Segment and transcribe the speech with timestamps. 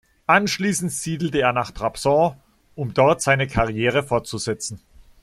[0.25, 2.33] Anschließend siedelte er nach Trabzon,
[2.73, 4.81] um dort seine Karriere fortzusetzen.